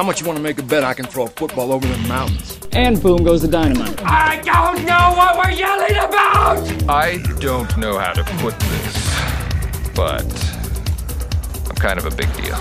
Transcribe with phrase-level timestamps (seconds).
[0.00, 1.98] How much you want to make a bet I can throw a football over the
[2.08, 2.58] mountains?
[2.72, 4.00] And boom goes the dynamite.
[4.02, 6.88] I don't know what we're yelling about!
[6.88, 10.24] I don't know how to put this, but
[11.68, 12.56] I'm kind of a big deal.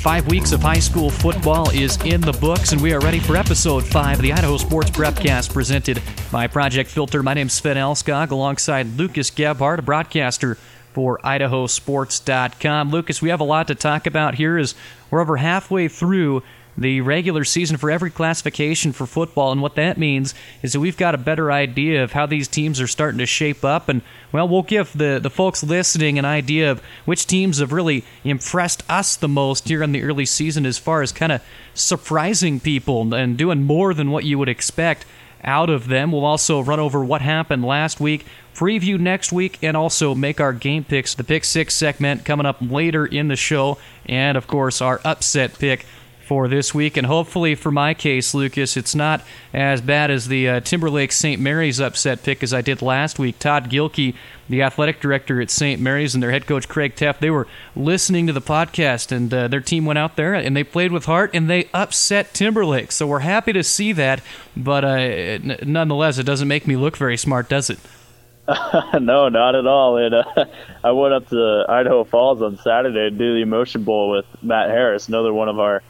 [0.00, 3.36] Five weeks of high school football is in the books, and we are ready for
[3.36, 6.00] episode five of the Idaho Sports Prepcast presented
[6.30, 7.22] by Project Filter.
[7.22, 10.56] My name's Sven Alskog alongside Lucas Gebhart, a broadcaster
[10.94, 12.90] for idahosports.com.
[12.90, 14.74] Lucas, we have a lot to talk about here as
[15.10, 16.42] we're over halfway through
[16.76, 19.52] the regular season for every classification for football.
[19.52, 22.80] And what that means is that we've got a better idea of how these teams
[22.80, 23.88] are starting to shape up.
[23.88, 24.02] And,
[24.32, 28.82] well, we'll give the, the folks listening an idea of which teams have really impressed
[28.88, 31.42] us the most here in the early season as far as kind of
[31.74, 35.04] surprising people and doing more than what you would expect
[35.44, 36.12] out of them.
[36.12, 40.52] We'll also run over what happened last week, preview next week, and also make our
[40.52, 41.14] game picks.
[41.14, 45.58] The pick six segment coming up later in the show, and of course, our upset
[45.58, 45.84] pick
[46.32, 46.96] for this week.
[46.96, 51.38] And hopefully, for my case, Lucas, it's not as bad as the uh, Timberlake St.
[51.38, 53.38] Mary's upset pick as I did last week.
[53.38, 54.14] Todd Gilkey,
[54.48, 55.78] the athletic director at St.
[55.78, 59.46] Mary's, and their head coach Craig Teff, they were listening to the podcast, and uh,
[59.46, 62.92] their team went out there and they played with heart and they upset Timberlake.
[62.92, 64.22] So we're happy to see that,
[64.56, 67.78] but uh, n- nonetheless, it doesn't make me look very smart, does it?
[68.98, 69.98] no, not at all.
[69.98, 70.24] And uh,
[70.82, 74.70] I went up to Idaho Falls on Saturday to do the Emotion Bowl with Matt
[74.70, 75.82] Harris, another one of our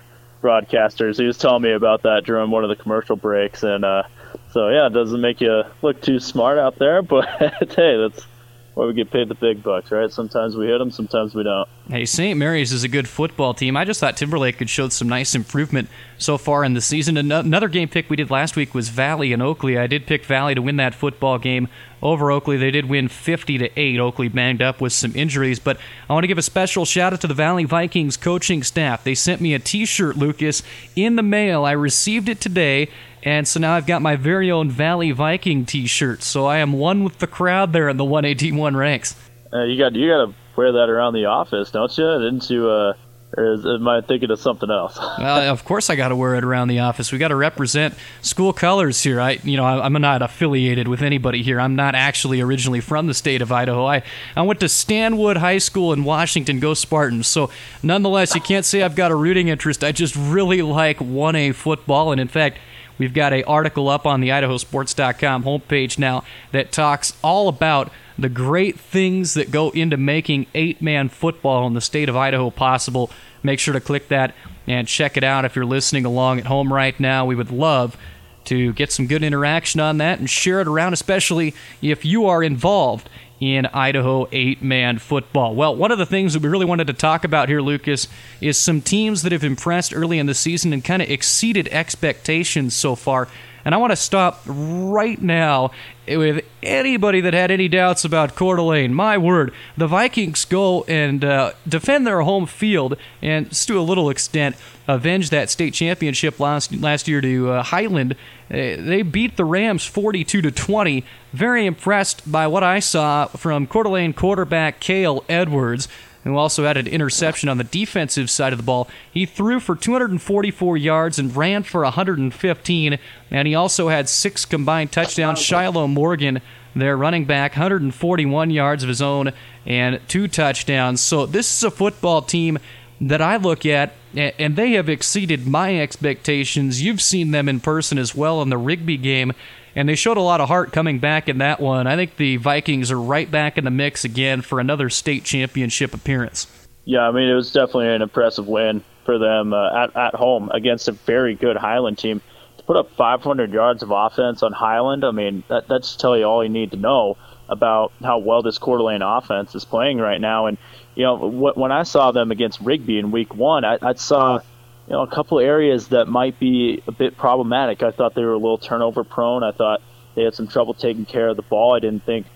[0.43, 1.19] broadcasters.
[1.19, 4.03] He was telling me about that during one of the commercial breaks, and uh,
[4.51, 8.27] so yeah, it doesn't make you look too smart out there, but hey, that's
[8.75, 10.11] why we get paid the big bucks, right?
[10.11, 11.69] Sometimes we hit them, sometimes we don't.
[11.89, 12.39] Hey, St.
[12.39, 13.77] Mary's is a good football team.
[13.77, 17.17] I just thought Timberlake had showed some nice improvement so far in the season.
[17.17, 19.77] Another game pick we did last week was Valley and Oakley.
[19.77, 21.69] I did pick Valley to win that football game
[22.01, 22.57] over Oakley.
[22.57, 23.99] They did win 50 to 8.
[23.99, 25.77] Oakley banged up with some injuries, but
[26.09, 29.05] I want to give a special shout out to the Valley Vikings coaching staff.
[29.05, 30.63] They sent me a t-shirt, Lucas,
[30.97, 31.65] in the mail.
[31.65, 32.89] I received it today.
[33.23, 36.23] And so now I've got my very own Valley Viking T-shirt.
[36.23, 39.15] So I am one with the crowd there in the 181 ranks.
[39.53, 42.05] Uh, you got you got to wear that around the office, don't you?
[42.05, 42.69] Didn't you?
[42.69, 42.95] Uh,
[43.37, 44.99] or is, am I thinking of something else?
[45.19, 47.13] well, of course I got to wear it around the office.
[47.13, 49.21] We got to represent school colors here.
[49.21, 51.59] I, you know, I, am not affiliated with anybody here.
[51.61, 53.87] I'm not actually originally from the state of Idaho.
[53.87, 54.03] I,
[54.37, 56.61] I went to Stanwood High School in Washington.
[56.61, 57.27] Go Spartans!
[57.27, 57.51] So,
[57.83, 59.83] nonetheless, you can't say I've got a rooting interest.
[59.83, 62.59] I just really like 1A football, and in fact.
[63.03, 68.29] We've got a article up on the idahosports.com homepage now that talks all about the
[68.29, 73.11] great things that go into making eight-man football in the state of Idaho possible.
[73.43, 74.37] Make sure to click that
[74.69, 77.27] and check it out if you're listening along at home right now.
[77.27, 77.97] We would love
[78.45, 82.45] to get some good interaction on that and share it around, especially if you are
[82.45, 83.11] involved
[83.43, 85.57] in Idaho eight man football.
[85.57, 88.07] Well, one of the things that we really wanted to talk about here, Lucas,
[88.41, 92.73] is some teams that have impressed early in the season and kind of exceeded expectations
[92.73, 93.27] so far.
[93.65, 95.71] And I want to stop right now
[96.09, 98.93] with anybody that had any doubts about Coeur d'Alene.
[98.93, 104.11] My word, the Vikings go and uh, defend their home field and, to a little
[104.11, 104.57] extent,
[104.89, 108.13] avenge that state championship last last year to uh, Highland.
[108.51, 111.05] Uh, they beat the Rams 42 to 20.
[111.33, 115.89] Very impressed by what I saw from Coeur d'Alene quarterback Cale Edwards
[116.25, 118.89] who also had an interception on the defensive side of the ball.
[119.13, 122.99] He threw for 244 yards and ran for 115,
[123.31, 125.41] and he also had six combined touchdowns.
[125.41, 126.41] Shiloh Morgan,
[126.75, 129.33] their running back, 141 yards of his own
[129.67, 131.01] and two touchdowns.
[131.01, 132.59] So this is a football team
[133.01, 136.83] that I look at, and they have exceeded my expectations.
[136.83, 139.33] You've seen them in person as well in the Rigby game
[139.75, 141.87] and they showed a lot of heart coming back in that one.
[141.87, 145.95] I think the Vikings are right back in the mix again for another state championship
[145.95, 146.47] appearance.
[146.85, 150.51] Yeah, I mean it was definitely an impressive win for them uh, at at home
[150.53, 152.21] against a very good Highland team.
[152.59, 156.25] To put up 500 yards of offense on Highland, I mean that that's tell you
[156.25, 157.17] all you need to know
[157.49, 160.47] about how well this Coeur d'Alene offense is playing right now.
[160.47, 160.59] And
[160.95, 164.41] you know when I saw them against Rigby in Week One, I, I saw
[164.87, 167.83] you know, a couple areas that might be a bit problematic.
[167.83, 169.43] I thought they were a little turnover prone.
[169.43, 169.81] I thought
[170.15, 171.75] they had some trouble taking care of the ball.
[171.75, 172.27] I didn't think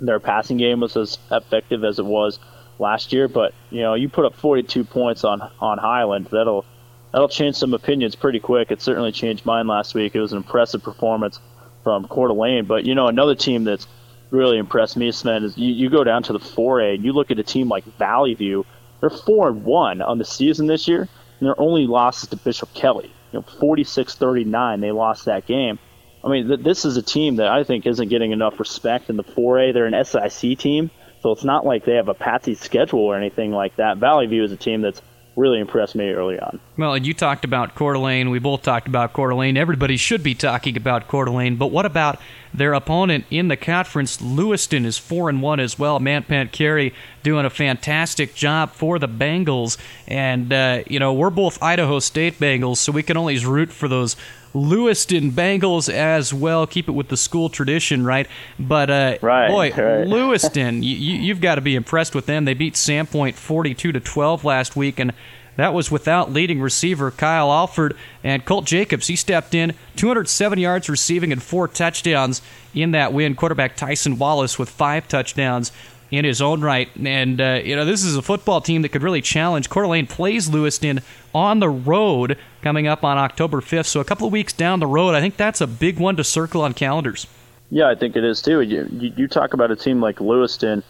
[0.00, 2.38] their passing game was as effective as it was
[2.78, 3.28] last year.
[3.28, 6.64] But you know, you put up 42 points on on Highland, that'll
[7.12, 8.70] that'll change some opinions pretty quick.
[8.70, 10.14] It certainly changed mine last week.
[10.14, 11.40] It was an impressive performance
[11.82, 12.66] from Coeur d'Alene.
[12.66, 13.86] But you know, another team that's
[14.30, 17.32] really impressed me, Sven, is you, you go down to the 4A and you look
[17.32, 18.64] at a team like Valley View.
[19.00, 21.08] They're four and one on the season this year
[21.40, 23.12] and their only loss is to Bishop Kelly.
[23.32, 25.78] You know, 46-39, they lost that game.
[26.22, 29.16] I mean, th- this is a team that I think isn't getting enough respect in
[29.16, 29.72] the 4A.
[29.72, 30.90] They're an SIC team,
[31.22, 33.96] so it's not like they have a patsy schedule or anything like that.
[33.96, 35.00] Valley View is a team that's
[35.36, 36.60] really impressed me early on.
[36.76, 38.30] Well, you talked about Coeur d'Alene.
[38.30, 39.56] We both talked about Coeur d'Alene.
[39.56, 41.56] Everybody should be talking about Coeur d'Alene.
[41.56, 42.20] But what about
[42.52, 44.20] their opponent in the conference?
[44.20, 46.00] Lewiston is four and one as well.
[46.00, 46.92] Matt Carey
[47.22, 49.78] doing a fantastic job for the Bengals.
[50.08, 53.88] And uh, you know we're both Idaho State Bengals, so we can only root for
[53.88, 54.16] those
[54.52, 56.66] Lewiston Bengals as well.
[56.66, 58.26] Keep it with the school tradition, right?
[58.58, 60.06] But uh, right, boy, right.
[60.06, 62.44] Lewiston, you, have got to be impressed with them.
[62.44, 65.12] They beat Sandpoint 42 to 12 last week, and
[65.56, 69.08] that was without leading receiver Kyle Alford and Colt Jacobs.
[69.08, 72.42] He stepped in, 207 yards receiving and four touchdowns
[72.74, 73.34] in that win.
[73.34, 75.70] Quarterback Tyson Wallace with five touchdowns
[76.10, 76.88] in his own right.
[76.96, 79.68] And, uh, you know, this is a football team that could really challenge.
[79.68, 81.02] Coeur d'Alene plays Lewiston
[81.34, 83.86] on the road coming up on October 5th.
[83.86, 86.24] So a couple of weeks down the road, I think that's a big one to
[86.24, 87.26] circle on calendars.
[87.70, 88.60] Yeah, I think it is too.
[88.60, 90.82] You, you, talk about a team like Lewiston.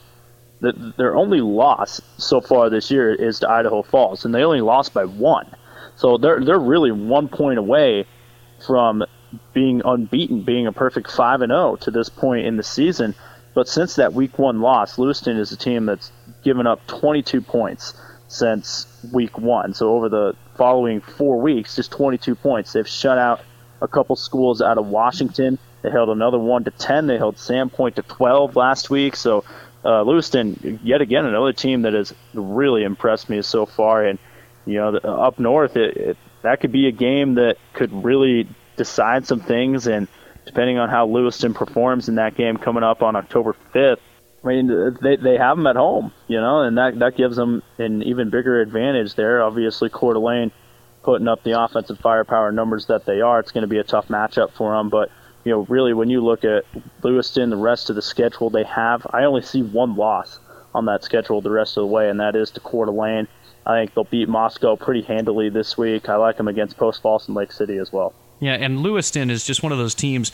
[0.61, 4.61] That their only loss so far this year is to Idaho Falls, and they only
[4.61, 5.47] lost by one.
[5.97, 8.07] So they're they're really one point away
[8.67, 9.05] from
[9.55, 13.15] being unbeaten, being a perfect five and zero oh to this point in the season.
[13.55, 16.13] But since that week one loss, Lewiston is a team that's
[16.45, 17.95] given up 22 points
[18.31, 19.75] since week one.
[19.75, 22.73] So over the following four weeks, just 22 points.
[22.73, 23.41] They've shut out
[23.83, 25.59] a couple schools out of Washington.
[25.83, 27.09] They held another one to 10.
[27.09, 29.17] They held Sandpoint to 12 last week.
[29.17, 29.45] So
[29.85, 34.05] uh, Lewiston, yet again, another team that has really impressed me so far.
[34.05, 34.19] And
[34.65, 38.47] you know, up north, it, it, that could be a game that could really
[38.77, 40.07] decide some things and
[40.47, 43.99] depending on how Lewiston performs in that game coming up on October 5th.
[44.43, 47.63] I mean, they they have them at home, you know, and that that gives them
[47.79, 49.43] an even bigger advantage there.
[49.43, 50.51] Obviously, Coeur d'Alene
[51.03, 54.09] putting up the offensive firepower numbers that they are, it's going to be a tough
[54.09, 54.89] matchup for them.
[54.89, 55.11] But
[55.45, 56.65] you know, really, when you look at
[57.03, 60.39] Lewiston, the rest of the schedule they have, I only see one loss
[60.75, 63.29] on that schedule the rest of the way, and that is to Coeur d'Alene.
[63.67, 66.09] I think they'll beat Moscow pretty handily this week.
[66.09, 68.15] I like them against Post Falls and Lake City as well.
[68.41, 70.33] Yeah, and Lewiston is just one of those teams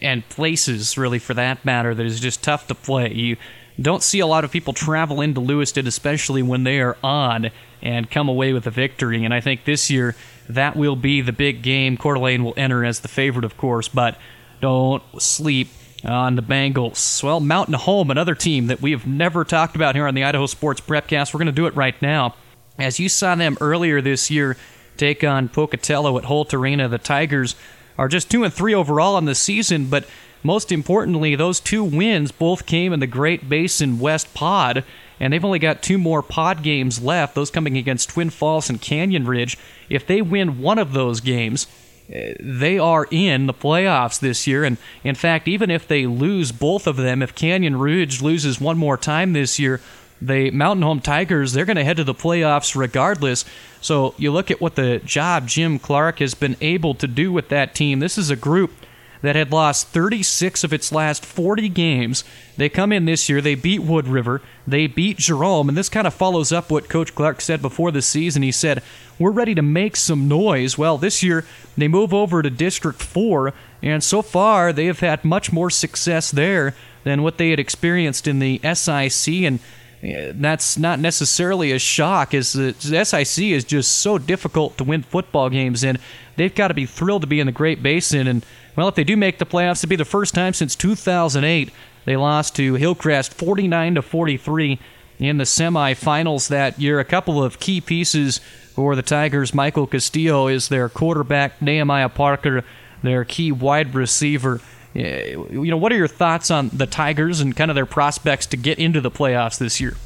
[0.00, 3.12] and places, really, for that matter, that is just tough to play.
[3.12, 3.36] You
[3.80, 7.50] don't see a lot of people travel into Lewiston, especially when they are on,
[7.82, 9.24] and come away with a victory.
[9.24, 10.14] And I think this year
[10.48, 11.96] that will be the big game.
[11.96, 14.16] Coeur d'Alene will enter as the favorite, of course, but
[14.60, 15.68] don't sleep
[16.04, 17.22] on the Bengals.
[17.22, 20.46] Well, Mountain Home, another team that we have never talked about here on the Idaho
[20.46, 21.34] Sports Prepcast.
[21.34, 22.34] We're going to do it right now.
[22.78, 24.56] As you saw them earlier this year
[24.98, 26.88] take on Pocatello at Holt Arena.
[26.88, 27.54] The Tigers
[27.96, 30.06] are just two and three overall on the season, but
[30.42, 34.84] most importantly, those two wins both came in the Great Basin West Pod,
[35.18, 38.80] and they've only got two more pod games left, those coming against Twin Falls and
[38.80, 39.58] Canyon Ridge.
[39.88, 41.66] If they win one of those games,
[42.08, 44.62] eh, they are in the playoffs this year.
[44.62, 48.78] And in fact, even if they lose both of them, if Canyon Ridge loses one
[48.78, 49.80] more time this year,
[50.20, 53.44] the Mountain Home Tigers, they're going to head to the playoffs regardless.
[53.80, 57.48] So you look at what the job Jim Clark has been able to do with
[57.48, 58.00] that team.
[58.00, 58.72] This is a group
[59.20, 62.24] that had lost 36 of its last 40 games.
[62.56, 66.06] They come in this year, they beat Wood River, they beat Jerome, and this kind
[66.06, 68.42] of follows up what Coach Clark said before the season.
[68.42, 68.82] He said,
[69.18, 70.78] We're ready to make some noise.
[70.78, 71.44] Well, this year
[71.76, 76.30] they move over to District 4, and so far they have had much more success
[76.30, 76.74] there
[77.04, 79.60] than what they had experienced in the SIC, and
[80.00, 85.50] that's not necessarily a shock as the SIC is just so difficult to win football
[85.50, 85.98] games in.
[86.36, 88.44] They've got to be thrilled to be in the Great Basin and
[88.76, 91.72] well if they do make the playoffs it'll be the first time since 2008
[92.04, 94.78] they lost to Hillcrest 49 to 43
[95.18, 97.00] in the semifinals that year.
[97.00, 98.38] A couple of key pieces
[98.74, 99.52] for the Tigers.
[99.52, 102.64] Michael Castillo is their quarterback, Nehemiah Parker,
[103.02, 104.60] their key wide receiver
[104.94, 108.56] you know, what are your thoughts on the Tigers and kind of their prospects to
[108.56, 109.96] get into the playoffs this year?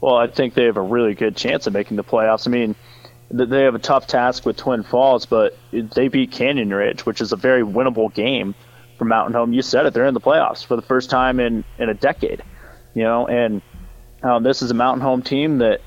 [0.00, 2.46] Well, I think they have a really good chance of making the playoffs.
[2.46, 2.74] I mean,
[3.30, 7.32] they have a tough task with Twin Falls, but they beat Canyon Ridge, which is
[7.32, 8.54] a very winnable game
[8.98, 9.52] for Mountain Home.
[9.52, 12.42] You said it; they're in the playoffs for the first time in in a decade.
[12.94, 13.62] You know, and
[14.22, 15.80] um, this is a Mountain Home team that,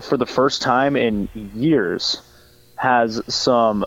[0.00, 2.22] for the first time in years,
[2.76, 3.84] has some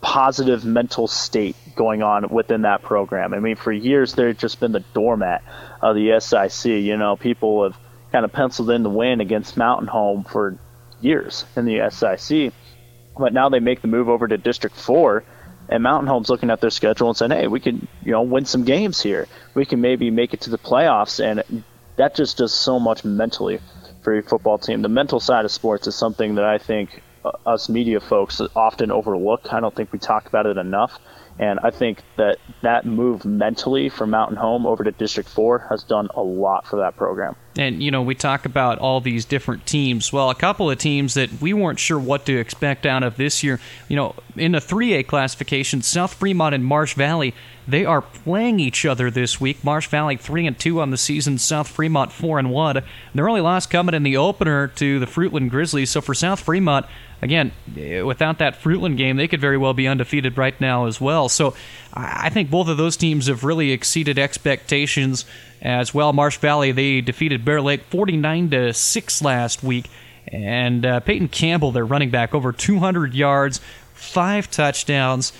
[0.00, 3.34] positive mental state going on within that program.
[3.34, 5.42] I mean, for years they've just been the doormat
[5.82, 6.70] of the SIC.
[6.70, 7.76] You know, people have
[8.12, 10.58] kind of penciled in the win against Mountain Home for
[11.00, 12.52] years in the SIC,
[13.18, 15.24] but now they make the move over to District Four,
[15.68, 18.44] and Mountain Home's looking at their schedule and saying, "Hey, we can, you know, win
[18.44, 19.26] some games here.
[19.54, 21.64] We can maybe make it to the playoffs," and
[21.96, 23.58] that just does so much mentally
[24.02, 24.82] for your football team.
[24.82, 28.90] The mental side of sports is something that I think Uh, us media folks often
[28.90, 29.52] overlook.
[29.52, 30.98] I don't think we talk about it enough.
[31.38, 35.82] And I think that that move mentally from Mountain Home over to District 4 has
[35.82, 37.36] done a lot for that program.
[37.58, 40.12] And, you know, we talk about all these different teams.
[40.12, 43.42] Well, a couple of teams that we weren't sure what to expect out of this
[43.42, 47.34] year, you know, in the 3A classification, South Fremont and Marsh Valley,
[47.68, 49.62] they are playing each other this week.
[49.64, 52.82] Marsh Valley 3 and 2 on the season, South Fremont 4 and 1.
[53.14, 55.90] Their only loss coming in the opener to the Fruitland Grizzlies.
[55.90, 56.86] So for South Fremont,
[57.22, 61.28] again, without that Fruitland game, they could very well be undefeated right now as well.
[61.28, 61.54] So
[61.92, 65.24] I think both of those teams have really exceeded expectations
[65.62, 66.12] as well.
[66.12, 69.88] Marsh Valley they defeated Bear Lake 49 to six last week,
[70.28, 73.60] and uh, Peyton Campbell, their running back, over 200 yards,
[73.94, 75.32] five touchdowns.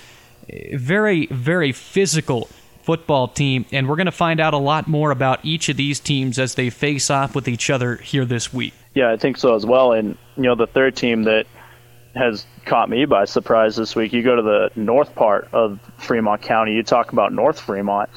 [0.73, 2.47] Very very physical
[2.87, 5.99] football team, and we're going to find out a lot more about each of these
[5.99, 8.73] teams as they face off with each other here this week.
[8.93, 9.91] Yeah, I think so as well.
[9.91, 11.45] And you know, the third team that
[12.17, 14.13] has caught me by surprise this week.
[14.13, 16.73] You go to the north part of Fremont County.
[16.73, 18.09] You talk about North Fremont.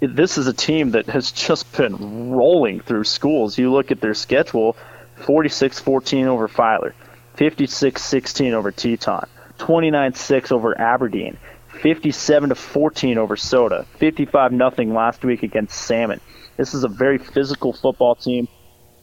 [0.00, 3.56] This is a team that has just been rolling through schools.
[3.56, 4.76] You look at their schedule
[5.16, 6.94] 46 14 over Filer,
[7.34, 9.26] 56 16 over Teton,
[9.58, 11.38] 29 6 over Aberdeen,
[11.80, 16.20] 57 14 over Soda, 55 0 last week against Salmon.
[16.56, 18.48] This is a very physical football team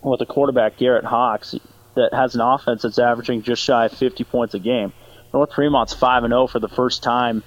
[0.04, 1.56] with a quarterback, Garrett Hawks
[1.96, 4.94] that has an offense that's averaging just shy of 50 points a game.
[5.34, 7.44] North Fremont's 5 and 0 for the first time.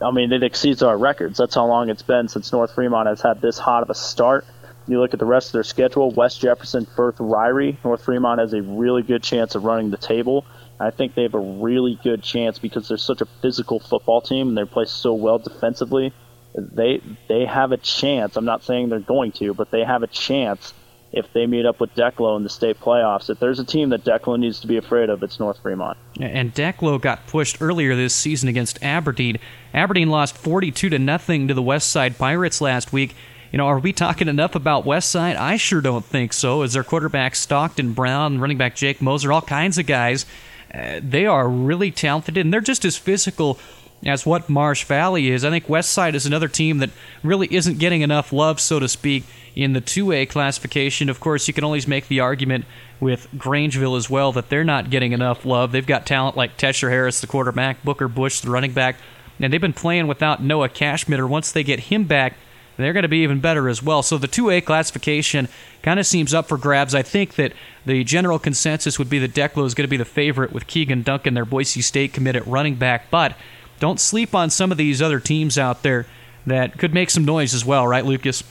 [0.00, 1.38] I mean, it exceeds our records.
[1.38, 4.44] That's how long it's been since North Fremont has had this hot of a start.
[4.86, 7.76] You look at the rest of their schedule West Jefferson, Firth, Ririe.
[7.84, 10.44] North Fremont has a really good chance of running the table.
[10.78, 14.48] I think they have a really good chance because they're such a physical football team
[14.48, 16.12] and they play so well defensively.
[16.54, 18.36] They they have a chance.
[18.36, 20.72] I'm not saying they're going to, but they have a chance
[21.12, 23.30] if they meet up with Declo in the state playoffs.
[23.30, 25.98] If there's a team that Declo needs to be afraid of, it's North Fremont.
[26.20, 29.38] And Declo got pushed earlier this season against Aberdeen.
[29.74, 33.14] Aberdeen lost 42 to nothing to the West Side Pirates last week.
[33.50, 35.34] You know, are we talking enough about West Side?
[35.34, 36.62] I sure don't think so.
[36.62, 40.24] As their quarterback Stockton Brown, running back Jake Moser, all kinds of guys,
[40.72, 43.58] uh, they are really talented and they're just as physical
[44.04, 45.44] as what Marsh Valley is.
[45.44, 46.90] I think West Side is another team that
[47.22, 51.08] really isn't getting enough love, so to speak, in the 2A classification.
[51.08, 52.64] Of course, you can always make the argument
[52.98, 55.72] with Grangeville as well that they're not getting enough love.
[55.72, 58.96] They've got talent like Tesher Harris, the quarterback, Booker Bush, the running back,
[59.38, 61.28] and they've been playing without Noah Cashmitter.
[61.28, 62.34] Once they get him back,
[62.76, 64.02] they're going to be even better as well.
[64.02, 65.48] So the 2A classification
[65.82, 66.94] kind of seems up for grabs.
[66.94, 67.52] I think that
[67.84, 71.02] the general consensus would be that Declo is going to be the favorite with Keegan
[71.02, 73.10] Duncan, their Boise State committed running back.
[73.10, 73.36] But
[73.80, 76.06] don't sleep on some of these other teams out there
[76.46, 78.44] that could make some noise as well, right, Lucas?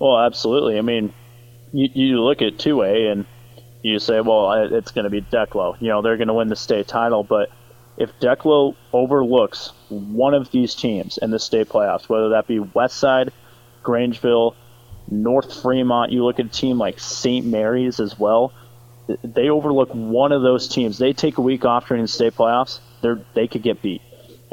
[0.00, 0.78] Well, absolutely.
[0.78, 1.14] I mean,
[1.72, 3.26] you, you look at 2A and
[3.82, 5.80] you say, well, it's going to be Declo.
[5.80, 7.22] You know, they're going to win the state title.
[7.22, 7.50] But
[7.96, 13.30] if Declo overlooks one of these teams in the state playoffs, whether that be Westside,
[13.84, 14.54] Grangeville,
[15.10, 17.44] North Fremont, you look at a team like St.
[17.44, 18.52] Mary's as well,
[19.22, 20.96] they overlook one of those teams.
[20.98, 24.00] They take a week off during the state playoffs, they they could get beat.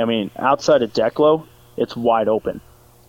[0.02, 2.62] I mean, outside of Declo, it's wide open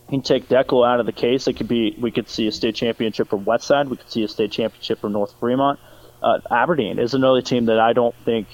[0.07, 2.53] You can take Declo out of the case, it could be we could see a
[2.53, 5.79] state championship from Westside, we could see a state championship from North Fremont.
[6.23, 8.47] Uh, Aberdeen is another team that I don't think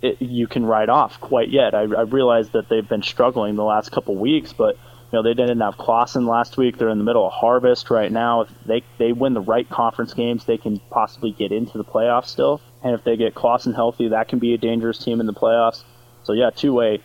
[0.00, 1.74] it, you can write off quite yet.
[1.74, 5.34] I, I realize that they've been struggling the last couple weeks, but you know they
[5.34, 6.78] didn't have Clausen last week.
[6.78, 8.42] They're in the middle of harvest right now.
[8.42, 12.26] If they they win the right conference games, they can possibly get into the playoffs
[12.26, 12.60] still.
[12.82, 15.84] And if they get Clausen healthy, that can be a dangerous team in the playoffs.
[16.24, 17.00] So yeah, 2A,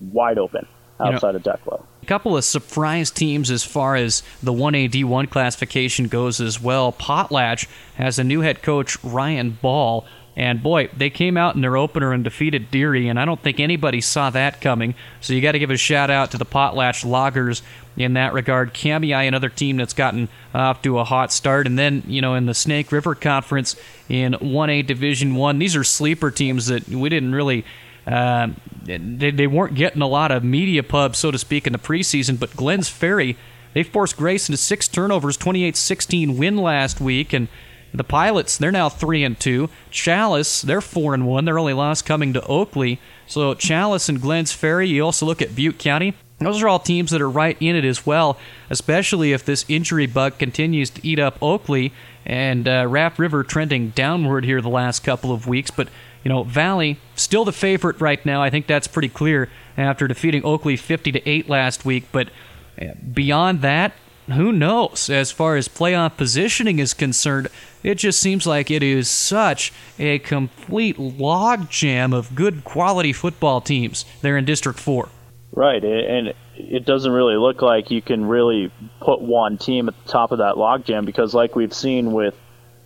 [0.00, 0.66] wide open
[1.00, 1.84] outside you know, of Declo.
[2.02, 6.92] A couple of surprise teams as far as the 1A D1 classification goes as well.
[6.92, 10.06] Potlatch has a new head coach, Ryan Ball.
[10.36, 13.58] And boy, they came out in their opener and defeated Deary, and I don't think
[13.58, 14.94] anybody saw that coming.
[15.22, 17.62] So you got to give a shout out to the Potlatch Loggers
[17.96, 18.74] in that regard.
[18.74, 22.44] Cambie, another team that's gotten off to a hot start, and then you know in
[22.44, 23.76] the Snake River Conference
[24.10, 27.64] in 1A Division One, these are sleeper teams that we didn't really
[28.06, 28.48] uh,
[28.84, 32.38] they, they weren't getting a lot of media pub, so to speak, in the preseason,
[32.38, 33.36] but Glens Ferry,
[33.74, 37.48] they forced Grace into six turnovers, 28 16 win last week, and
[37.92, 39.70] the Pilots, they're now 3 and 2.
[39.90, 41.44] Challis, they're 4 and 1.
[41.44, 43.00] Their only loss coming to Oakley.
[43.26, 46.14] So Challis and Glens Ferry, you also look at Butte County.
[46.38, 50.06] Those are all teams that are right in it as well, especially if this injury
[50.06, 51.92] bug continues to eat up Oakley
[52.26, 55.70] and uh, Raft River trending downward here the last couple of weeks.
[55.70, 55.88] But
[56.26, 58.42] you know, Valley still the favorite right now.
[58.42, 62.30] I think that's pretty clear after defeating Oakley 50 to 8 last week, but
[62.78, 63.92] eh, beyond that,
[64.32, 65.08] who knows?
[65.08, 67.46] As far as playoff positioning is concerned,
[67.84, 74.04] it just seems like it is such a complete logjam of good quality football teams
[74.20, 75.08] there in District 4.
[75.52, 80.10] Right, and it doesn't really look like you can really put one team at the
[80.10, 82.34] top of that logjam because, like we've seen with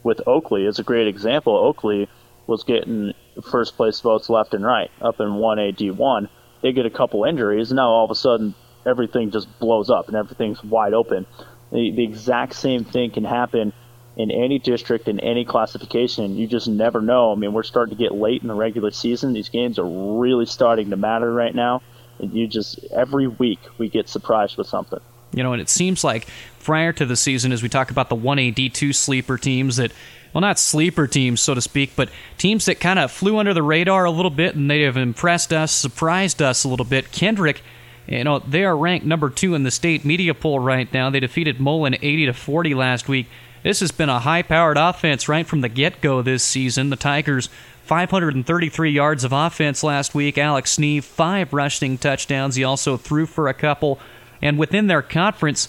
[0.02, 1.56] with Oakley, is a great example.
[1.56, 2.06] Oakley
[2.50, 6.28] was getting first place votes left and right up in 1A D1.
[6.62, 8.54] They get a couple injuries, and now all of a sudden
[8.86, 11.26] everything just blows up and everything's wide open.
[11.72, 13.72] The, the exact same thing can happen
[14.16, 16.36] in any district in any classification.
[16.36, 17.32] You just never know.
[17.32, 19.32] I mean, we're starting to get late in the regular season.
[19.32, 21.82] These games are really starting to matter right now
[22.18, 25.00] And you just every week we get surprised with something.
[25.32, 26.26] You know, and it seems like
[26.64, 29.92] prior to the season, as we talk about the 1A D2 sleeper teams that,
[30.32, 32.08] well, not sleeper teams, so to speak, but
[32.38, 35.52] teams that kind of flew under the radar a little bit and they have impressed
[35.52, 37.10] us, surprised us a little bit.
[37.10, 37.62] Kendrick,
[38.06, 41.10] you know, they are ranked number two in the state media poll right now.
[41.10, 43.26] They defeated Mullan 80 to 40 last week.
[43.62, 46.90] This has been a high powered offense right from the get go this season.
[46.90, 47.48] The Tigers
[47.84, 50.38] 533 yards of offense last week.
[50.38, 52.54] Alex Sneeve, five rushing touchdowns.
[52.54, 53.98] He also threw for a couple.
[54.40, 55.68] And within their conference,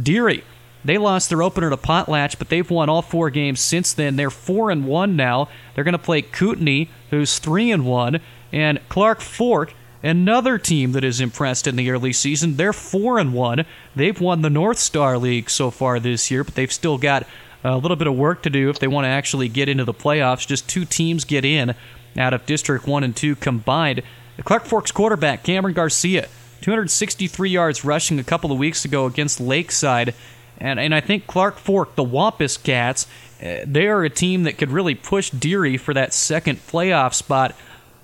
[0.00, 0.44] Deary,
[0.84, 4.16] they lost their opener to Potlatch, but they've won all four games since then.
[4.16, 5.48] They're four and one now.
[5.74, 8.20] They're going to play Kootenai, who's three and one,
[8.52, 12.56] and Clark Fork, another team that has impressed in the early season.
[12.56, 13.64] They're four and one.
[13.94, 17.26] They've won the North Star League so far this year, but they've still got
[17.64, 19.94] a little bit of work to do if they want to actually get into the
[19.94, 20.46] playoffs.
[20.46, 21.74] Just two teams get in
[22.18, 24.02] out of District 1 and 2 combined.
[24.44, 26.28] Clark Forks quarterback, Cameron Garcia,
[26.62, 30.14] 263 yards rushing a couple of weeks ago against Lakeside.
[30.62, 33.08] And, and I think Clark Fork, the Wampus Cats,
[33.42, 37.56] uh, they are a team that could really push Deary for that second playoff spot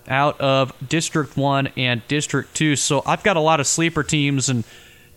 [0.08, 2.74] out of District 1 and District 2.
[2.74, 4.64] So I've got a lot of sleeper teams and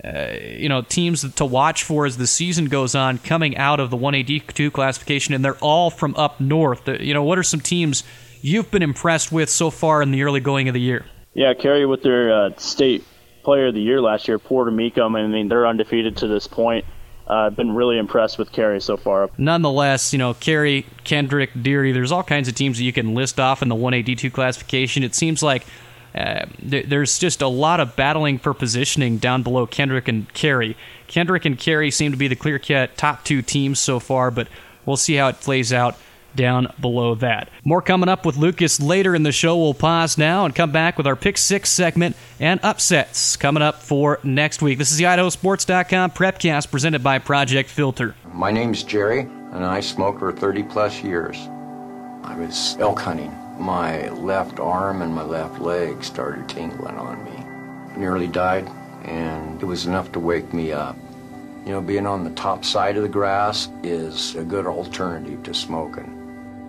[0.03, 3.91] uh, you know teams to watch for as the season goes on coming out of
[3.91, 6.87] the 1AD2 classification, and they're all from up north.
[6.87, 8.03] Uh, you know, what are some teams
[8.41, 11.05] you've been impressed with so far in the early going of the year?
[11.33, 13.03] Yeah, Carey with their uh, state
[13.43, 15.15] player of the year last year, Porter Mecum.
[15.15, 16.85] I mean, they're undefeated to this point.
[17.29, 19.29] Uh, I've been really impressed with Carey so far.
[19.37, 23.39] Nonetheless, you know, Carey, Kendrick, Deary, there's all kinds of teams that you can list
[23.39, 25.03] off in the 1AD2 classification.
[25.03, 25.65] It seems like
[26.13, 30.75] uh, th- there's just a lot of battling for positioning down below Kendrick and Carey.
[31.07, 34.47] Kendrick and Carey seem to be the clear cut top two teams so far, but
[34.85, 35.95] we'll see how it plays out
[36.35, 37.49] down below that.
[37.63, 39.57] More coming up with Lucas later in the show.
[39.57, 43.81] We'll pause now and come back with our Pick Six segment and upsets coming up
[43.81, 44.77] for next week.
[44.77, 48.15] This is the IdahoSports.com Prepcast presented by Project Filter.
[48.33, 51.37] My name's Jerry, and I smoked for 30 plus years.
[52.23, 57.99] I was elk hunting my left arm and my left leg started tingling on me.
[57.99, 58.67] Nearly died,
[59.03, 60.97] and it was enough to wake me up.
[61.65, 65.53] You know, being on the top side of the grass is a good alternative to
[65.53, 66.17] smoking.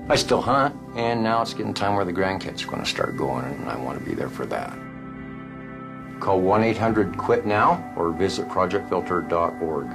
[0.08, 3.16] I still hunt, and now it's getting time where the grandkids are going to start
[3.16, 4.76] going, and I want to be there for that.
[6.20, 9.88] Call 1 800 QUIT NOW or visit projectfilter.org.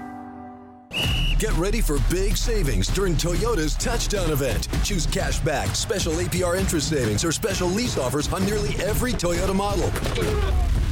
[1.39, 4.67] Get ready for big savings during Toyota's touchdown event.
[4.83, 9.53] Choose cash back, special APR interest savings, or special lease offers on nearly every Toyota
[9.53, 9.91] model.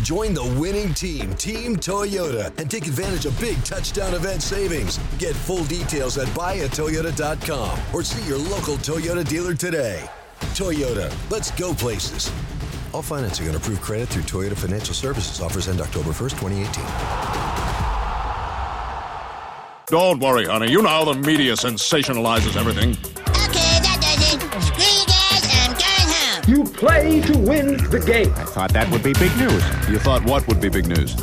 [0.05, 4.99] Join the winning team, Team Toyota, and take advantage of big touchdown event savings.
[5.17, 10.07] Get full details at buyatoyota.com or see your local Toyota dealer today.
[10.53, 12.31] Toyota, let's go places.
[12.93, 16.85] All financing and approved credit through Toyota Financial Services offers end October 1st, 2018.
[19.87, 20.71] Don't worry, honey.
[20.71, 23.14] You know how the media sensationalizes everything.
[26.77, 28.33] Play to win the game.
[28.35, 29.63] I thought that would be big news.
[29.89, 31.15] You thought what would be big news?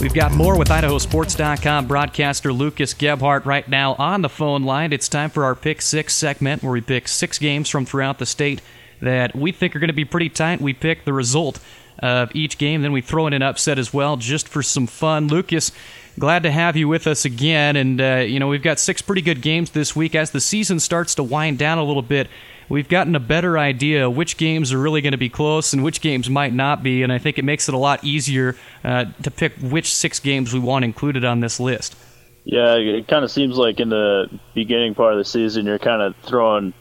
[0.00, 4.92] We've got more with IdahoSports.com broadcaster Lucas Gebhart right now on the phone line.
[4.92, 8.26] It's time for our Pick Six segment where we pick six games from throughout the
[8.26, 8.60] state
[9.00, 10.60] that we think are going to be pretty tight.
[10.60, 11.58] We pick the result
[12.00, 12.82] of each game.
[12.82, 15.28] Then we throw in an upset as well, just for some fun.
[15.28, 15.72] Lucas,
[16.18, 17.76] glad to have you with us again.
[17.76, 20.14] And, uh, you know, we've got six pretty good games this week.
[20.14, 22.28] As the season starts to wind down a little bit,
[22.68, 26.00] we've gotten a better idea which games are really going to be close and which
[26.00, 27.02] games might not be.
[27.02, 30.52] And I think it makes it a lot easier uh, to pick which six games
[30.52, 31.96] we want included on this list.
[32.44, 36.02] Yeah, it kind of seems like in the beginning part of the season, you're kind
[36.02, 36.74] of throwing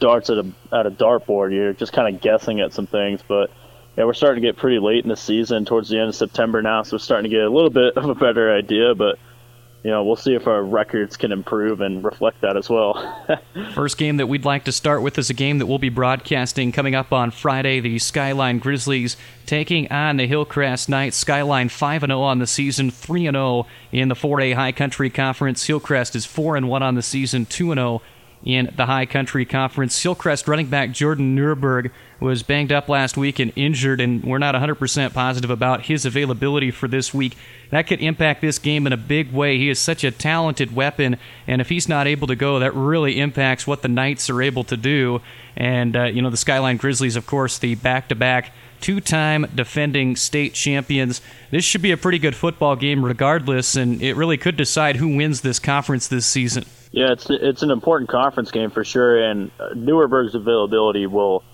[0.00, 1.52] darts at a at a dartboard.
[1.52, 3.50] You're just kind of guessing at some things, but
[3.96, 6.60] yeah, we're starting to get pretty late in the season, towards the end of September
[6.60, 8.94] now, so we're starting to get a little bit of a better idea.
[8.94, 9.18] But
[9.86, 13.24] you know, we'll see if our records can improve and reflect that as well.
[13.72, 16.72] First game that we'd like to start with is a game that we'll be broadcasting
[16.72, 17.78] coming up on Friday.
[17.78, 21.16] The Skyline Grizzlies taking on the Hillcrest Knights.
[21.16, 25.64] Skyline 5 0 on the season, 3 0 in the 4A High Country Conference.
[25.64, 28.02] Hillcrest is 4 1 on the season, 2 0
[28.46, 30.00] in the High Country Conference.
[30.00, 34.54] Hillcrest running back Jordan Nuremberg was banged up last week and injured, and we're not
[34.54, 37.36] 100% positive about his availability for this week.
[37.70, 39.58] That could impact this game in a big way.
[39.58, 43.18] He is such a talented weapon, and if he's not able to go, that really
[43.18, 45.20] impacts what the Knights are able to do.
[45.56, 49.46] And, uh, you know, the Skyline Grizzlies, of course, the back to back two time
[49.54, 51.20] defending state champions.
[51.50, 55.16] This should be a pretty good football game, regardless, and it really could decide who
[55.16, 56.64] wins this conference this season.
[56.92, 61.44] Yeah, it's it's an important conference game for sure, and uh, Nuremberg's availability will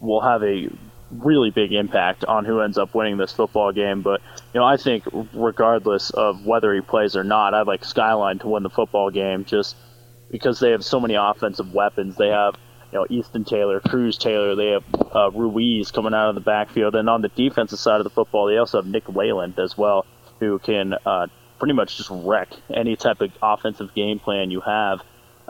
[0.00, 0.68] will have a
[1.10, 4.02] really big impact on who ends up winning this football game.
[4.02, 4.20] But
[4.54, 8.48] you know, I think regardless of whether he plays or not, I'd like Skyline to
[8.48, 9.76] win the football game just
[10.30, 12.16] because they have so many offensive weapons.
[12.16, 12.54] They have
[12.92, 14.54] you know Easton Taylor, Cruz Taylor.
[14.54, 18.04] They have uh, Ruiz coming out of the backfield, and on the defensive side of
[18.04, 20.06] the football, they also have Nick Wayland as well,
[20.40, 21.26] who can uh,
[21.58, 25.02] pretty much just wreck any type of offensive game plan you have.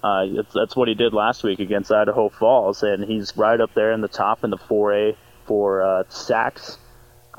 [0.03, 3.93] Uh, that's what he did last week against Idaho Falls, and he's right up there
[3.93, 5.17] in the top in the 4A
[5.47, 6.79] for uh, sacks,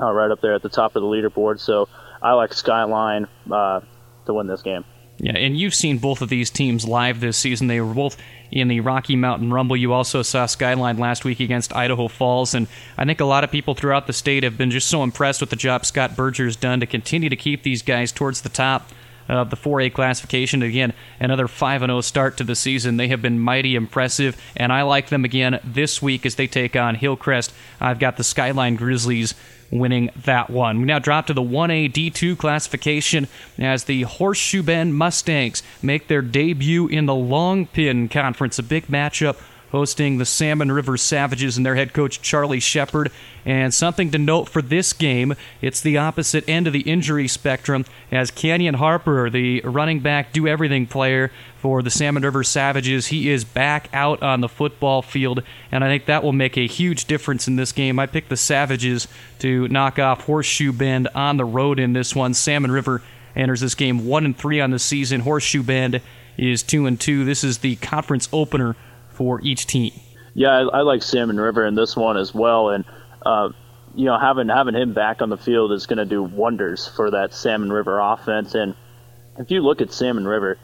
[0.00, 1.60] uh, right up there at the top of the leaderboard.
[1.60, 1.88] So
[2.20, 3.80] I like Skyline uh,
[4.26, 4.84] to win this game.
[5.18, 7.66] Yeah, and you've seen both of these teams live this season.
[7.66, 8.16] They were both
[8.50, 9.76] in the Rocky Mountain Rumble.
[9.76, 13.50] You also saw Skyline last week against Idaho Falls, and I think a lot of
[13.50, 16.80] people throughout the state have been just so impressed with the job Scott Berger's done
[16.80, 18.90] to continue to keep these guys towards the top
[19.28, 20.62] of the 4A classification.
[20.62, 22.96] Again, another 5 0 start to the season.
[22.96, 26.76] They have been mighty impressive, and I like them again this week as they take
[26.76, 27.52] on Hillcrest.
[27.80, 29.34] I've got the Skyline Grizzlies
[29.70, 30.78] winning that one.
[30.78, 33.28] We now drop to the 1A D2 classification
[33.58, 38.86] as the Horseshoe Bend Mustangs make their debut in the Long Pin Conference, a big
[38.86, 39.36] matchup
[39.70, 43.10] hosting the Salmon River Savages and their head coach Charlie Shepard.
[43.44, 47.84] And something to note for this game, it's the opposite end of the injury spectrum
[48.10, 53.30] as Canyon Harper, the running back, do everything player for the Salmon River Savages, he
[53.30, 57.06] is back out on the football field, and I think that will make a huge
[57.06, 57.98] difference in this game.
[57.98, 59.08] I picked the Savages
[59.40, 62.34] to knock off Horseshoe Bend on the road in this one.
[62.34, 63.02] Salmon River
[63.34, 65.20] enters this game one and three on the season.
[65.20, 66.00] Horseshoe Bend
[66.36, 67.24] is two and two.
[67.24, 68.76] This is the conference opener
[69.18, 69.92] for each team.
[70.32, 72.84] Yeah, I, I like Salmon River in this one as well, and
[73.26, 73.48] uh,
[73.96, 77.10] you know having having him back on the field is going to do wonders for
[77.10, 78.54] that Salmon River offense.
[78.54, 78.76] And
[79.36, 80.56] if you look at Salmon River,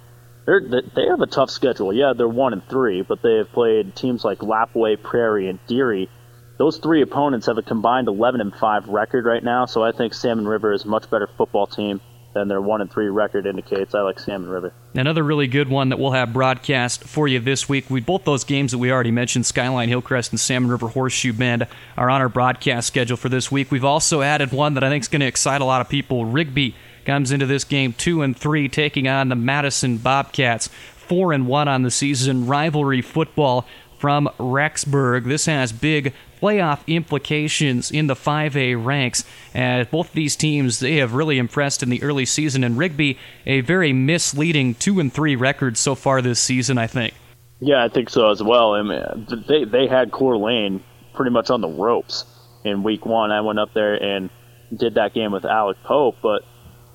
[0.46, 1.92] they're, they have a tough schedule.
[1.92, 6.08] Yeah, they're one and three, but they have played teams like Lapwai, Prairie, and Deary.
[6.56, 10.14] Those three opponents have a combined 11 and five record right now, so I think
[10.14, 12.00] Salmon River is a much better football team
[12.34, 13.94] than their one and three record indicates.
[13.94, 14.74] I like Salmon River.
[14.94, 17.88] Another really good one that we'll have broadcast for you this week.
[17.88, 21.66] We both those games that we already mentioned, Skyline Hillcrest and Salmon River Horseshoe Bend,
[21.96, 23.70] are on our broadcast schedule for this week.
[23.70, 26.26] We've also added one that I think is going to excite a lot of people.
[26.26, 30.68] Rigby comes into this game two and three, taking on the Madison Bobcats.
[30.96, 32.46] Four and one on the season.
[32.46, 33.66] Rivalry football
[33.98, 35.24] from Rexburg.
[35.24, 39.24] This has big playoff implications in the 5A ranks.
[39.54, 43.60] As both these teams, they have really impressed in the early season, and Rigby a
[43.62, 46.76] very misleading two and three record so far this season.
[46.78, 47.14] I think.
[47.60, 48.74] Yeah, I think so as well.
[48.74, 50.82] I mean, they they had Coeur d'Alene
[51.14, 52.24] pretty much on the ropes
[52.64, 53.30] in week one.
[53.30, 54.28] I went up there and
[54.76, 56.42] did that game with Alec Pope, but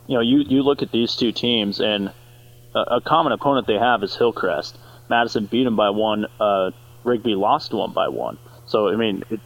[0.08, 2.12] you know, you you look at these two teams, and
[2.76, 4.78] a, a common opponent they have is Hillcrest.
[5.10, 6.26] Madison beat them by one.
[6.40, 6.72] Uh,
[7.04, 8.38] Rigby lost one by one.
[8.66, 9.40] So I mean, it,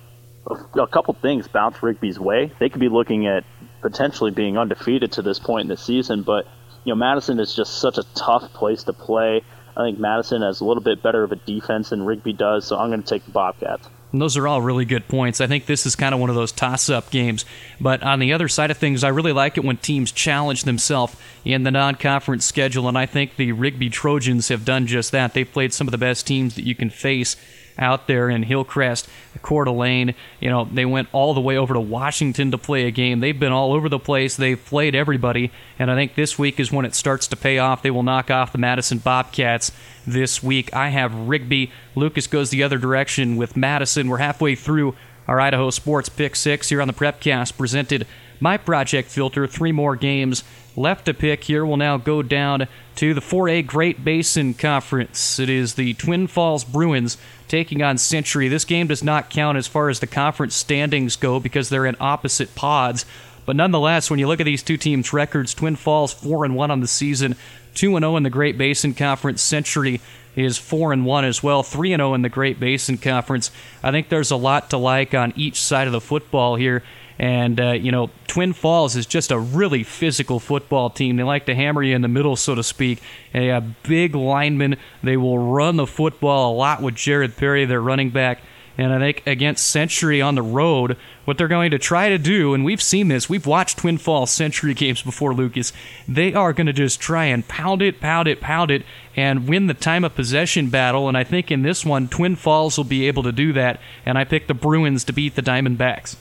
[0.47, 2.51] a, a couple things bounce Rigby's way.
[2.59, 3.43] They could be looking at
[3.81, 6.45] potentially being undefeated to this point in the season, but
[6.83, 9.41] you know, Madison is just such a tough place to play.
[9.75, 12.77] I think Madison has a little bit better of a defense than Rigby does, so
[12.77, 13.89] I'm going to take the Bobcats.
[14.13, 15.41] And those are all really good points.
[15.41, 17.45] I think this is kind of one of those toss up games.
[17.82, 21.15] But on the other side of things, I really like it when teams challenge themselves
[21.43, 22.88] in the non conference schedule.
[22.88, 25.34] And I think the Rigby Trojans have done just that.
[25.34, 27.36] They've played some of the best teams that you can face
[27.77, 29.07] out there in Hillcrest,
[29.41, 30.15] Coeur d'Alene.
[30.39, 33.19] You know, they went all the way over to Washington to play a game.
[33.19, 34.36] They've been all over the place.
[34.36, 35.51] They've played everybody.
[35.79, 37.81] And I think this week is when it starts to pay off.
[37.81, 39.71] They will knock off the Madison Bobcats
[40.05, 40.73] this week.
[40.73, 41.71] I have Rigby.
[41.95, 44.07] Lucas goes the other direction with Madison.
[44.07, 44.95] We're halfway through
[45.27, 48.05] our Idaho Sports Pick 6 here on the Prepcast, presented
[48.39, 49.47] my Project Filter.
[49.47, 50.43] Three more games
[50.75, 51.65] left to pick here.
[51.65, 55.39] We'll now go down to the 4A Great Basin Conference.
[55.39, 58.47] It is the Twin Falls Bruins taking on Century.
[58.47, 61.95] This game does not count as far as the conference standings go because they're in
[61.99, 63.05] opposite pods.
[63.45, 66.71] But nonetheless, when you look at these two teams' records, Twin Falls 4 and 1
[66.71, 67.36] on the season,
[67.75, 69.41] 2 and 0 in the Great Basin Conference.
[69.41, 69.99] Century
[70.36, 73.51] is 4 and 1 as well, 3 and 0 in the Great Basin Conference.
[73.83, 76.83] I think there's a lot to like on each side of the football here.
[77.19, 81.15] And, uh, you know, Twin Falls is just a really physical football team.
[81.15, 83.02] They like to hammer you in the middle, so to speak.
[83.34, 84.78] They have big linemen.
[85.04, 88.41] They will run the football a lot with Jared Perry, their running back.
[88.76, 92.56] And I think against Century on the road, what they're going to try to do,
[92.56, 95.71] and we've seen this, we've watched Twin Falls Century games before, Lucas.
[96.08, 98.84] They are going to just try and pound it, pound it, pound it,
[99.15, 101.08] and win the time of possession battle.
[101.08, 103.80] And I think in this one, Twin Falls will be able to do that.
[104.08, 106.15] And I pick the Bruins to beat the Diamondbacks.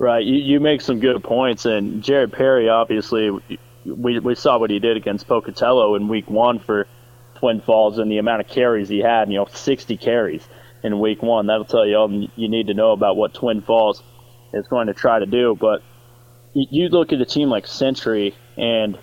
[0.00, 3.30] Right, you, you make some good points, and Jared Perry, obviously,
[3.84, 6.86] we, we saw what he did against Pocatello in week one for
[7.34, 10.42] Twin Falls and the amount of carries he had, you know, 60 carries
[10.82, 11.48] in week one.
[11.48, 14.02] That'll tell you all you need to know about what Twin Falls
[14.54, 15.54] is going to try to do.
[15.60, 15.82] But
[16.54, 18.98] you look at a team like Century, and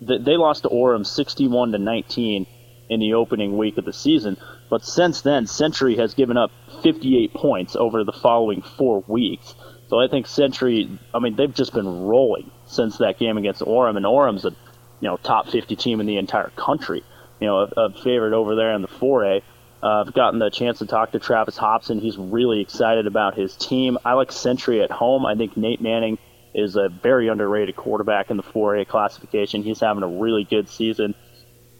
[0.00, 2.46] they lost to Orem 61 to 19
[2.88, 4.38] in the opening week of the season.
[4.70, 6.50] But since then, Century has given up
[6.82, 9.54] 58 points over the following four weeks.
[9.88, 13.96] So I think Century, I mean, they've just been rolling since that game against Orem,
[13.96, 17.02] and Orem's a you know top 50 team in the entire country.
[17.40, 19.42] You know, a, a favorite over there in the 4A.
[19.80, 22.00] Uh, I've gotten the chance to talk to Travis Hobson.
[22.00, 23.96] He's really excited about his team.
[24.04, 25.24] I like Century at home.
[25.24, 26.18] I think Nate Manning
[26.52, 29.62] is a very underrated quarterback in the 4A classification.
[29.62, 31.14] He's having a really good season.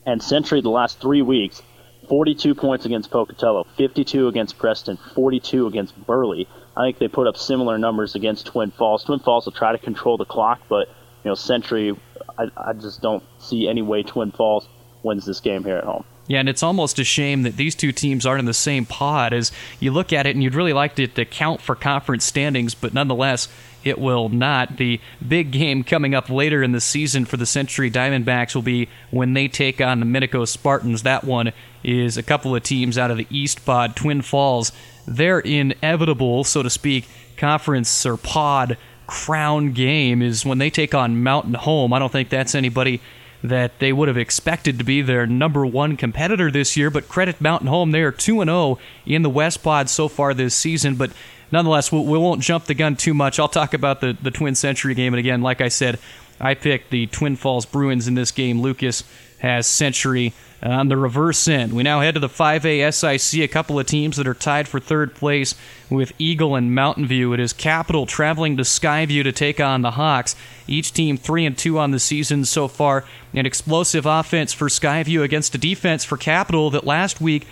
[0.07, 1.61] And Century, the last three weeks,
[2.09, 6.49] 42 points against Pocatello, 52 against Preston, 42 against Burley.
[6.77, 9.05] I think they put up similar numbers against Twin Falls.
[9.05, 10.89] Twin Falls will try to control the clock, but
[11.25, 11.97] you know Century,
[12.39, 14.69] I, I just don't see any way Twin Falls
[15.03, 16.05] wins this game here at home.
[16.29, 19.33] Yeah, and it's almost a shame that these two teams aren't in the same pod
[19.33, 22.75] as you look at it and you'd really like it to count for conference standings,
[22.75, 23.49] but nonetheless,
[23.89, 24.77] it will not.
[24.77, 28.89] The big game coming up later in the season for the Century Diamondbacks will be
[29.11, 31.03] when they take on the Minico Spartans.
[31.03, 34.73] That one is a couple of teams out of the East Pod, Twin Falls.
[35.07, 41.23] Their inevitable, so to speak, conference or pod crown game is when they take on
[41.23, 41.93] Mountain Home.
[41.93, 43.01] I don't think that's anybody
[43.43, 46.91] that they would have expected to be their number one competitor this year.
[46.91, 50.55] But credit Mountain Home, they are 2 0 in the West Pod so far this
[50.55, 50.97] season.
[50.97, 51.13] But
[51.51, 53.39] nonetheless, we, we won't jump the gun too much.
[53.39, 55.15] I'll talk about the, the Twin Century game.
[55.15, 55.99] And again, like I said,
[56.41, 58.61] I picked the Twin Falls Bruins in this game.
[58.61, 59.03] Lucas
[59.39, 60.33] has Century
[60.63, 61.73] uh, on the reverse end.
[61.73, 64.81] We now head to the 5A SIC, a couple of teams that are tied for
[64.81, 65.55] third place
[65.91, 67.33] with Eagle and Mountain View.
[67.33, 70.35] It is Capital traveling to Skyview to take on the Hawks.
[70.67, 73.05] Each team 3 and 2 on the season so far.
[73.35, 77.47] An explosive offense for Skyview against a defense for Capital that last week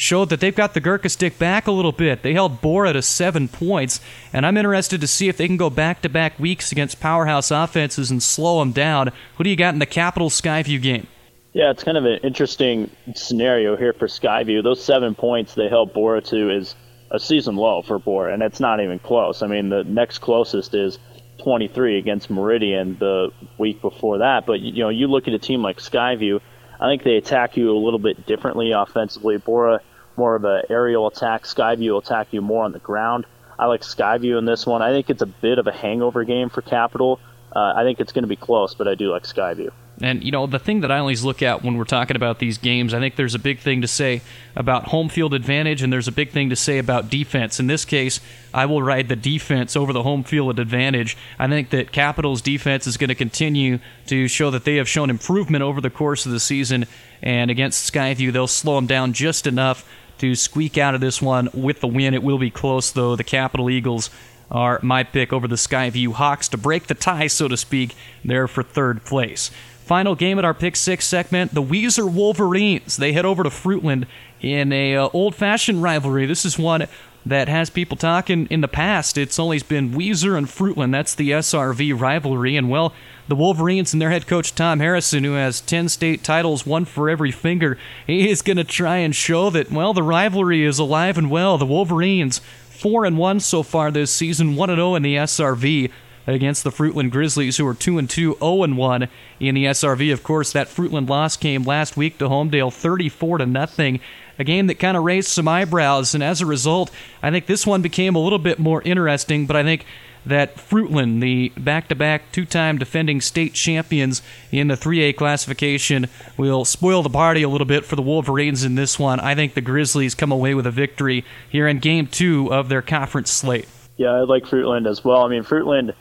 [0.00, 2.22] showed that they've got the Gurkha stick back a little bit.
[2.22, 4.00] They held Borah to seven points,
[4.32, 7.50] and I'm interested to see if they can go back to back weeks against powerhouse
[7.50, 9.12] offenses and slow them down.
[9.36, 11.06] Who do you got in the Capital Skyview game?
[11.52, 14.62] Yeah, it's kind of an interesting scenario here for Skyview.
[14.62, 16.74] Those seven points they held Borah to is
[17.10, 19.42] a season low for Borah, and it's not even close.
[19.42, 20.98] I mean, the next closest is
[21.42, 24.46] 23 against Meridian the week before that.
[24.46, 26.40] But you know, you look at a team like Skyview.
[26.80, 29.36] I think they attack you a little bit differently offensively.
[29.36, 29.80] Borah
[30.20, 31.44] more of an aerial attack.
[31.44, 33.24] Skyview will attack you more on the ground.
[33.58, 34.82] I like Skyview in this one.
[34.82, 37.18] I think it's a bit of a hangover game for Capital.
[37.56, 39.70] Uh, I think it's going to be close, but I do like Skyview.
[40.02, 42.58] And, you know, the thing that I always look at when we're talking about these
[42.58, 44.22] games, I think there's a big thing to say
[44.56, 47.60] about home field advantage and there's a big thing to say about defense.
[47.60, 48.20] In this case,
[48.54, 51.18] I will ride the defense over the home field advantage.
[51.38, 55.10] I think that Capital's defense is going to continue to show that they have shown
[55.10, 56.86] improvement over the course of the season.
[57.22, 59.86] And against Skyview, they'll slow them down just enough
[60.20, 62.14] to squeak out of this one with the win.
[62.14, 63.16] It will be close, though.
[63.16, 64.10] The Capital Eagles
[64.50, 68.48] are my pick over the Skyview Hawks to break the tie, so to speak, there
[68.48, 69.50] for third place.
[69.84, 72.96] Final game at our pick six segment: the Weiser Wolverines.
[72.96, 74.06] They head over to Fruitland
[74.40, 76.26] in a uh, old-fashioned rivalry.
[76.26, 76.86] This is one
[77.26, 79.18] that has people talking in the past.
[79.18, 80.92] It's always been Weiser and Fruitland.
[80.92, 82.92] That's the SRV rivalry, and well,
[83.30, 87.08] the Wolverines and their head coach Tom Harrison, who has 10 state titles, one for
[87.08, 91.16] every finger, he is going to try and show that well the rivalry is alive
[91.16, 91.56] and well.
[91.56, 95.92] The Wolverines four and one so far this season, one and zero in the SRV
[96.26, 100.12] against the Fruitland Grizzlies, who are 2 and 2, 0 and 1 in the SRV.
[100.12, 104.00] Of course, that Fruitland loss came last week to Homedale, 34 to nothing.
[104.38, 106.90] A game that kind of raised some eyebrows, and as a result,
[107.22, 109.46] I think this one became a little bit more interesting.
[109.46, 109.84] But I think
[110.26, 116.06] that Fruitland, the back-to-back two-time defending state champions in the 3A classification,
[116.36, 119.20] will spoil the party a little bit for the Wolverines in this one.
[119.20, 122.82] I think the Grizzlies come away with a victory here in Game Two of their
[122.82, 123.68] conference slate.
[123.96, 125.24] Yeah, I like Fruitland as well.
[125.24, 125.94] I mean, Fruitland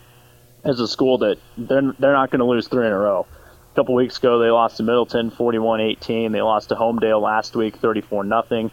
[0.66, 3.26] is a school that they're they're not going to lose three in a row.
[3.72, 6.32] A couple weeks ago, they lost to Middleton 41-18.
[6.32, 8.38] They lost to Homedale last week 34 0.
[8.38, 8.72] I think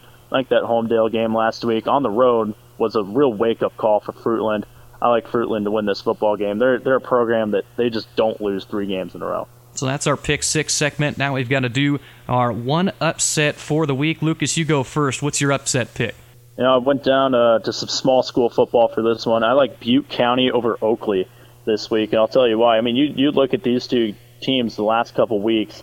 [0.48, 4.12] that Homedale game last week on the road was a real wake up call for
[4.12, 4.64] Fruitland.
[5.00, 6.58] I like Fruitland to win this football game.
[6.58, 9.48] They're they're a program that they just don't lose three games in a row.
[9.74, 11.18] So that's our pick six segment.
[11.18, 14.22] Now we've got to do our one upset for the week.
[14.22, 15.22] Lucas, you go first.
[15.22, 16.14] What's your upset pick?
[16.56, 19.44] You know, I went down uh, to some small school football for this one.
[19.44, 21.28] I like Butte County over Oakley
[21.66, 22.78] this week, and I'll tell you why.
[22.78, 25.82] I mean, you you look at these two teams the last couple weeks.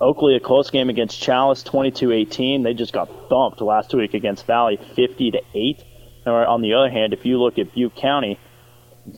[0.00, 2.62] Oakley a close game against Challis, 22-18.
[2.62, 5.82] They just got thumped last week against Valley, 50 to eight.
[6.24, 8.38] Or on the other hand, if you look at Butte County,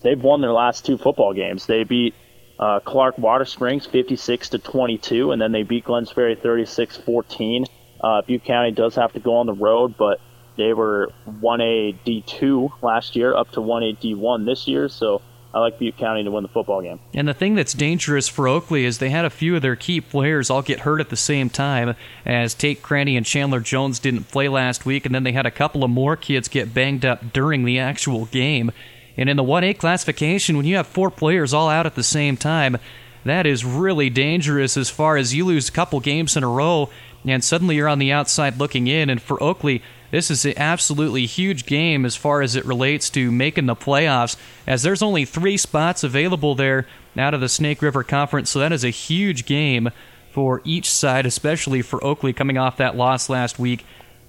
[0.03, 1.66] they've won their last two football games.
[1.66, 2.14] They beat
[2.59, 7.66] uh, Clark Water Springs 56 to 22, and then they beat Glenns Ferry 36-14.
[8.03, 10.20] Uh, Butte County does have to go on the road, but
[10.57, 14.88] they were 1A D2 last year, up to 1A D1 this year.
[14.88, 15.22] So
[15.53, 17.00] I like Butte County to win the football game.
[17.12, 20.00] And the thing that's dangerous for Oakley is they had a few of their key
[20.00, 24.24] players all get hurt at the same time, as Tate Cranny and Chandler Jones didn't
[24.24, 27.33] play last week, and then they had a couple of more kids get banged up
[27.33, 28.70] during the actual game.
[29.16, 32.37] And in the 1A classification, when you have four players all out at the same
[32.37, 32.79] time,
[33.25, 36.88] that is really dangerous as far as you lose a couple games in a row
[37.27, 39.11] and suddenly you're on the outside looking in.
[39.11, 43.31] And for Oakley, this is an absolutely huge game as far as it relates to
[43.31, 48.03] making the playoffs, as there's only three spots available there out of the Snake River
[48.03, 48.51] Conference.
[48.51, 49.90] So that is a huge game
[50.33, 53.85] for each side, especially for Oakley coming off that loss last week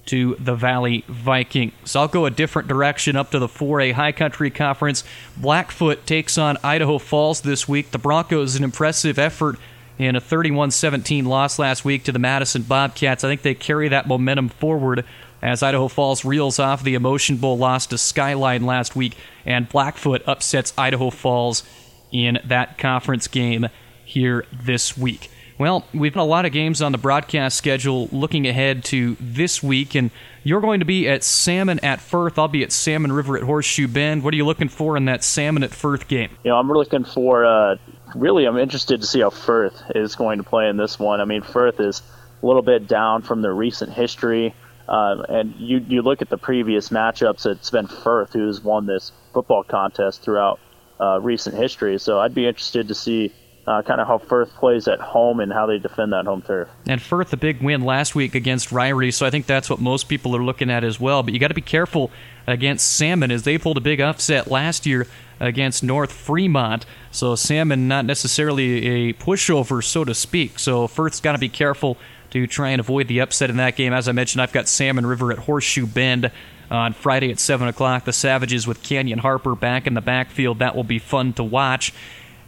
[0.06, 1.72] to the Valley Vikings.
[1.84, 5.04] So I'll go a different direction up to the 4A High Country Conference.
[5.36, 7.90] Blackfoot takes on Idaho Falls this week.
[7.92, 9.56] The Broncos, an impressive effort
[9.98, 13.22] in a 31 17 loss last week to the Madison Bobcats.
[13.22, 15.04] I think they carry that momentum forward
[15.40, 20.22] as Idaho Falls reels off the Emotion Bowl loss to Skyline last week, and Blackfoot
[20.26, 21.64] upsets Idaho Falls
[22.12, 23.68] in that conference game
[24.04, 25.30] here this week.
[25.58, 29.62] Well, we've got a lot of games on the broadcast schedule looking ahead to this
[29.62, 30.10] week, and
[30.42, 32.38] you're going to be at Salmon at Firth.
[32.38, 34.24] I'll be at Salmon River at Horseshoe Bend.
[34.24, 36.30] What are you looking for in that Salmon at Firth game?
[36.44, 37.76] You know, I'm looking for, uh,
[38.14, 41.20] really, I'm interested to see how Firth is going to play in this one.
[41.20, 42.02] I mean, Firth is
[42.42, 44.54] a little bit down from their recent history.
[44.88, 49.12] Um, and you you look at the previous matchups, it's been Firth who's won this
[49.32, 50.58] football contest throughout
[51.00, 51.98] uh, recent history.
[51.98, 53.32] So I'd be interested to see
[53.66, 56.68] uh, kind of how Firth plays at home and how they defend that home turf.
[56.86, 60.08] And Firth, a big win last week against Ririe, so I think that's what most
[60.08, 61.22] people are looking at as well.
[61.22, 62.10] But you got to be careful
[62.46, 65.06] against Salmon as they pulled a big upset last year
[65.38, 66.86] against North Fremont.
[67.12, 70.58] So Salmon not necessarily a pushover, so to speak.
[70.58, 71.98] So Firth's got to be careful
[72.30, 73.92] to try and avoid the upset in that game.
[73.92, 76.32] As I mentioned, I've got Salmon River at Horseshoe Bend
[76.70, 78.06] on Friday at 7 o'clock.
[78.06, 80.58] The Savages with Canyon Harper back in the backfield.
[80.60, 81.92] That will be fun to watch.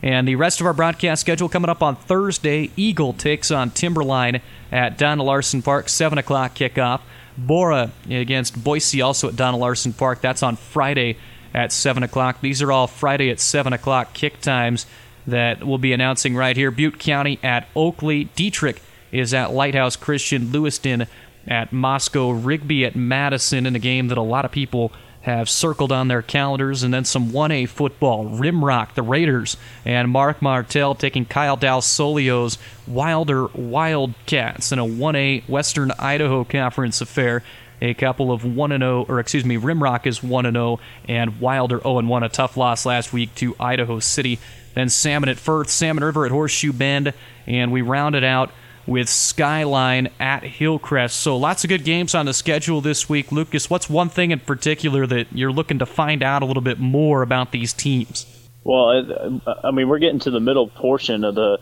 [0.05, 2.71] And the rest of our broadcast schedule coming up on Thursday.
[2.77, 7.01] Eagle takes on Timberline at Donna Larson Park, 7 o'clock kickoff.
[7.38, 10.21] Borah against Boise, also at Donna Larson Park.
[10.21, 11.17] That's on Friday
[11.55, 12.43] at 7 o'clock.
[12.43, 14.85] These are all Friday at 7 o'clock kick times
[15.27, 16.71] that we'll be announcing right here.
[16.71, 18.25] Butte County at Oakley.
[18.37, 21.07] Dietrich is at Lighthouse Christian Lewiston
[21.49, 24.93] at Moscow, Rigby at Madison in a game that a lot of people
[25.25, 28.27] have circled on their calendars, and then some 1A football.
[28.27, 35.93] Rimrock, the Raiders, and Mark Martell taking Kyle Dalsolio's Wilder Wildcats in a 1A Western
[35.99, 37.43] Idaho Conference affair.
[37.81, 42.03] A couple of 1 0, or excuse me, Rimrock is 1 0, and Wilder 0
[42.03, 44.39] 1, a tough loss last week to Idaho City.
[44.75, 47.15] Then Salmon at Firth, Salmon River at Horseshoe Bend,
[47.47, 48.53] and we rounded out
[48.87, 51.16] with Skyline at Hillcrest.
[51.16, 53.33] So lots of good games on the schedule this week.
[53.33, 56.79] Lucas, what's one thing in particular that you're looking to find out a little bit
[56.79, 58.27] more about these teams?
[58.64, 61.59] Well, I mean, we're getting to the middle portion of the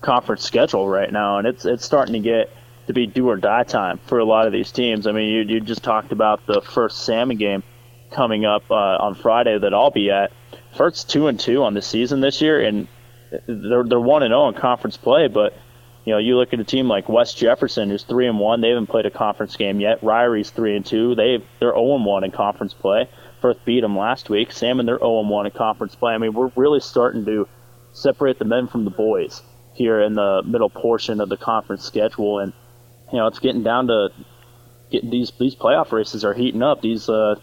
[0.00, 2.50] conference schedule right now, and it's it's starting to get
[2.86, 5.06] to be do or die time for a lot of these teams.
[5.06, 7.64] I mean, you, you just talked about the Firth Salmon game
[8.12, 10.32] coming up uh, on Friday that I'll be at.
[10.76, 12.86] Firth two and two on the season this year, and
[13.48, 15.54] they're they're one and zero oh in conference play, but
[16.06, 18.60] you know, you look at a team like West Jefferson, who's three and one.
[18.60, 20.00] They haven't played a conference game yet.
[20.02, 21.16] Ririe's three and two.
[21.16, 23.10] They they're zero oh and one in conference play.
[23.42, 24.52] Firth beat them last week.
[24.52, 26.14] Salmon they're zero and one in conference play.
[26.14, 27.48] I mean, we're really starting to
[27.92, 29.42] separate the men from the boys
[29.74, 32.52] here in the middle portion of the conference schedule, and
[33.12, 34.10] you know, it's getting down to
[34.92, 36.82] getting these these playoff races are heating up.
[36.82, 37.34] These uh,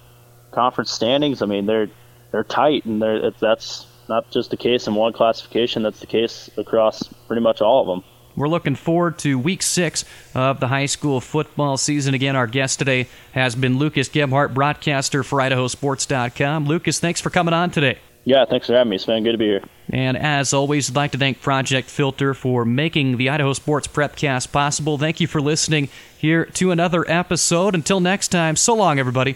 [0.51, 1.89] conference standings, I mean, they're
[2.31, 5.83] they're tight, and they're that's not just the case in one classification.
[5.83, 8.12] That's the case across pretty much all of them.
[8.35, 12.13] We're looking forward to week six of the high school football season.
[12.13, 16.65] Again, our guest today has been Lucas Gebhart, broadcaster for IdahoSports.com.
[16.65, 17.99] Lucas, thanks for coming on today.
[18.25, 19.23] Yeah, thanks for having me, Sven.
[19.23, 19.63] Good to be here.
[19.89, 24.51] And as always, I'd like to thank Project Filter for making the Idaho Sports Prepcast
[24.51, 24.97] possible.
[24.97, 27.75] Thank you for listening here to another episode.
[27.75, 29.35] Until next time, so long, everybody.